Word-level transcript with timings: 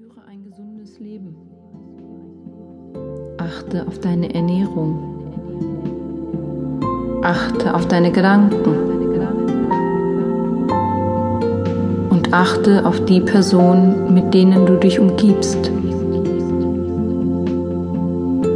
Führe 0.00 0.22
ein 0.30 0.42
gesundes 0.44 0.98
Leben. 0.98 1.36
Achte 3.36 3.86
auf 3.86 3.98
deine 3.98 4.32
Ernährung. 4.32 4.98
Achte 7.22 7.74
auf 7.74 7.86
deine 7.86 8.10
Gedanken. 8.10 8.64
Und 12.08 12.32
achte 12.32 12.86
auf 12.86 13.04
die 13.04 13.20
Personen, 13.20 14.14
mit 14.14 14.32
denen 14.32 14.64
du 14.64 14.78
dich 14.78 14.98
umgibst. 14.98 15.70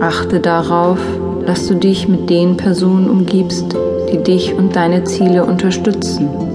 Achte 0.01 0.41
darauf, 0.41 1.01
dass 1.45 1.67
du 1.67 1.75
dich 1.75 2.09
mit 2.09 2.31
den 2.31 2.57
Personen 2.57 3.11
umgibst, 3.11 3.77
die 4.11 4.23
dich 4.23 4.55
und 4.55 4.77
deine 4.77 5.05
Ziele 5.05 5.45
unterstützen. 5.45 6.54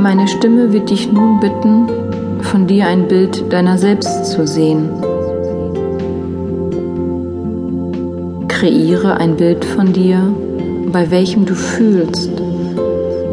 Meine 0.00 0.28
Stimme 0.28 0.72
wird 0.72 0.88
dich 0.88 1.12
nun 1.12 1.40
bitten, 1.40 1.86
von 2.40 2.66
dir 2.66 2.86
ein 2.86 3.06
Bild 3.06 3.52
deiner 3.52 3.76
selbst 3.76 4.24
zu 4.24 4.46
sehen. 4.46 4.88
Kreiere 8.48 9.18
ein 9.18 9.36
Bild 9.36 9.62
von 9.62 9.92
dir, 9.92 10.34
bei 10.90 11.10
welchem 11.10 11.44
du 11.44 11.54
fühlst, 11.54 12.30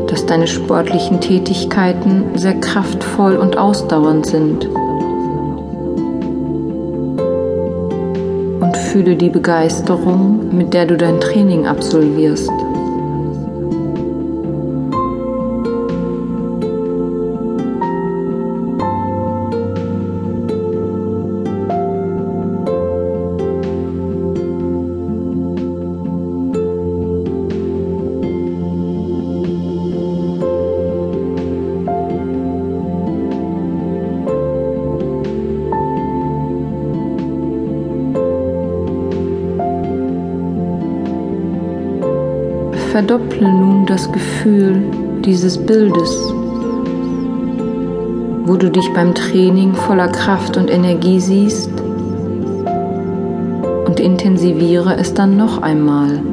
dass 0.07 0.25
deine 0.25 0.47
sportlichen 0.47 1.21
Tätigkeiten 1.21 2.25
sehr 2.35 2.55
kraftvoll 2.55 3.37
und 3.37 3.57
ausdauernd 3.57 4.25
sind. 4.25 4.65
Und 8.59 8.75
fühle 8.91 9.15
die 9.15 9.29
Begeisterung, 9.29 10.49
mit 10.51 10.73
der 10.73 10.85
du 10.85 10.97
dein 10.97 11.21
Training 11.21 11.65
absolvierst. 11.65 12.51
Verdopple 42.97 43.47
nun 43.47 43.85
das 43.85 44.11
Gefühl 44.11 44.81
dieses 45.23 45.55
Bildes, 45.55 46.19
wo 48.43 48.55
du 48.55 48.71
dich 48.71 48.91
beim 48.95 49.13
Training 49.13 49.75
voller 49.75 50.07
Kraft 50.07 50.57
und 50.57 50.67
Energie 50.71 51.19
siehst 51.19 51.69
und 53.85 53.99
intensiviere 53.99 54.97
es 54.97 55.13
dann 55.13 55.37
noch 55.37 55.61
einmal. 55.61 56.23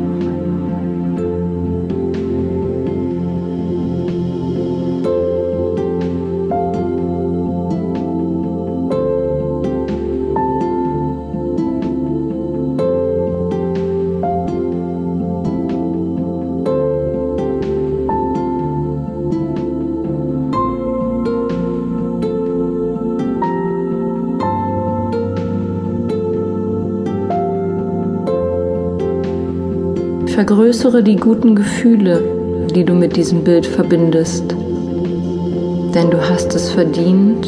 Vergrößere 30.34 31.05
die 31.05 31.14
guten 31.14 31.55
Gefühle, 31.55 32.20
die 32.74 32.83
du 32.83 32.92
mit 32.92 33.14
diesem 33.14 33.45
Bild 33.45 33.64
verbindest. 33.64 34.42
Denn 35.95 36.11
du 36.11 36.28
hast 36.28 36.52
es 36.56 36.72
verdient 36.72 37.46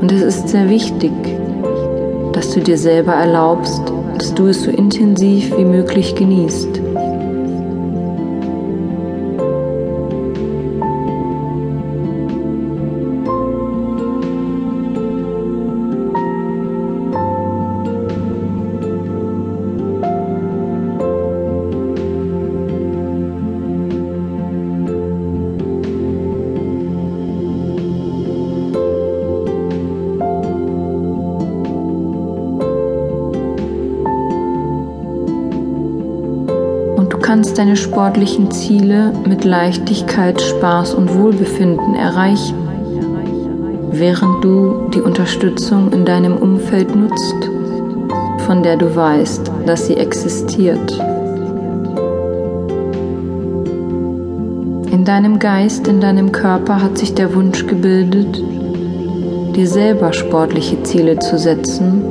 und 0.00 0.10
es 0.10 0.22
ist 0.22 0.48
sehr 0.48 0.68
wichtig, 0.68 1.12
dass 2.32 2.52
du 2.52 2.62
dir 2.62 2.78
selber 2.78 3.12
erlaubst, 3.12 3.80
dass 4.18 4.34
du 4.34 4.48
es 4.48 4.64
so 4.64 4.72
intensiv 4.72 5.56
wie 5.56 5.64
möglich 5.64 6.16
genießt. 6.16 6.80
Kannst 37.40 37.56
deine 37.56 37.78
sportlichen 37.78 38.50
Ziele 38.50 39.14
mit 39.26 39.44
Leichtigkeit, 39.44 40.42
Spaß 40.42 40.92
und 40.92 41.14
Wohlbefinden 41.14 41.94
erreichen, 41.94 42.68
während 43.92 44.44
du 44.44 44.90
die 44.90 45.00
Unterstützung 45.00 45.90
in 45.90 46.04
deinem 46.04 46.36
Umfeld 46.36 46.94
nutzt, 46.94 47.48
von 48.44 48.62
der 48.62 48.76
du 48.76 48.94
weißt, 48.94 49.50
dass 49.64 49.86
sie 49.86 49.96
existiert. 49.96 50.92
In 54.92 55.06
deinem 55.06 55.38
Geist, 55.38 55.88
in 55.88 56.02
deinem 56.02 56.32
Körper 56.32 56.82
hat 56.82 56.98
sich 56.98 57.14
der 57.14 57.34
Wunsch 57.34 57.66
gebildet, 57.66 58.36
dir 59.56 59.66
selber 59.66 60.12
sportliche 60.12 60.82
Ziele 60.82 61.18
zu 61.18 61.38
setzen 61.38 62.04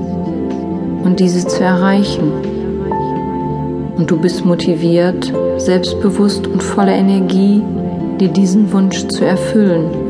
und 1.03 1.19
diese 1.19 1.45
zu 1.45 1.63
erreichen 1.63 2.48
und 3.99 4.09
du 4.09 4.17
bist 4.17 4.45
motiviert, 4.45 5.33
selbstbewusst 5.57 6.47
und 6.47 6.63
voller 6.63 6.93
Energie, 6.93 7.61
dir 8.17 8.29
diesen 8.29 8.71
Wunsch 8.71 9.05
zu 9.09 9.25
erfüllen. 9.25 10.08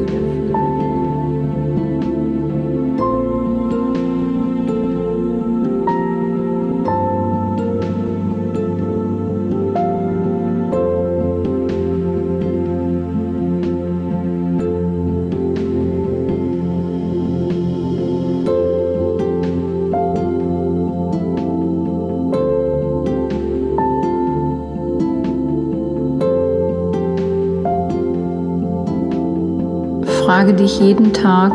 Frage 30.40 30.54
dich 30.54 30.80
jeden 30.80 31.12
Tag, 31.12 31.52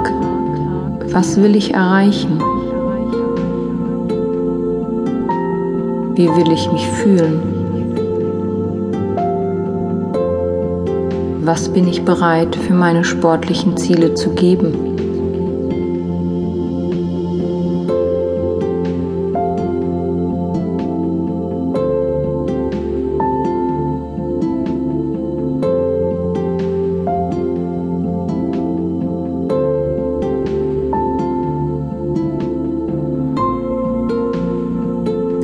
was 1.11 1.41
will 1.41 1.57
ich 1.57 1.73
erreichen? 1.73 2.39
Wie 6.15 6.29
will 6.29 6.53
ich 6.53 6.71
mich 6.71 6.87
fühlen? 6.89 7.41
Was 11.43 11.71
bin 11.71 11.89
ich 11.89 12.05
bereit 12.05 12.55
für 12.57 12.75
meine 12.75 13.05
sportlichen 13.05 13.79
Ziele 13.79 14.13
zu 14.13 14.35
geben? 14.35 14.94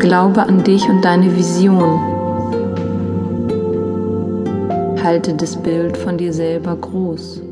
Glaube 0.01 0.43
an 0.43 0.65
dich 0.65 0.89
und 0.89 1.05
deine 1.05 1.37
Vision. 1.37 2.01
Halte 5.05 5.35
das 5.35 5.57
Bild 5.57 5.95
von 5.99 6.17
dir 6.17 6.33
selber 6.33 6.75
groß. 6.75 7.43